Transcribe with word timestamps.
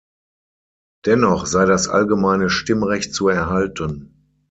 Dennoch 1.05 1.45
sei 1.45 1.65
das 1.65 1.87
allgemeine 1.87 2.49
Stimmrecht 2.49 3.13
zu 3.13 3.27
erhalten. 3.27 4.25